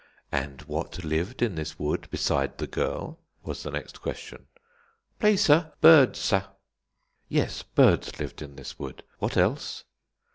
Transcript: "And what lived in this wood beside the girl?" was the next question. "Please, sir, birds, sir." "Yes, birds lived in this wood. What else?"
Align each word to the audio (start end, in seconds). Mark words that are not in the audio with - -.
"And 0.31 0.61
what 0.63 1.03
lived 1.03 1.43
in 1.43 1.53
this 1.53 1.77
wood 1.77 2.09
beside 2.09 2.57
the 2.57 2.65
girl?" 2.65 3.19
was 3.43 3.61
the 3.61 3.69
next 3.69 4.01
question. 4.01 4.47
"Please, 5.19 5.43
sir, 5.43 5.73
birds, 5.79 6.17
sir." 6.17 6.45
"Yes, 7.29 7.61
birds 7.61 8.19
lived 8.19 8.41
in 8.41 8.55
this 8.55 8.79
wood. 8.79 9.03
What 9.19 9.37
else?" 9.37 9.83